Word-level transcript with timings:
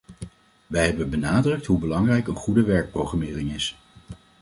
Wij 0.67 0.85
hebben 0.85 1.09
benadrukt 1.09 1.65
hoe 1.65 1.79
belangrijk 1.79 2.27
een 2.27 2.35
goede 2.35 2.63
werkprogrammering 2.63 3.53
is. 3.53 3.77